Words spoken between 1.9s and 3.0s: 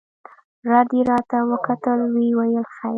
ويې ويل خير.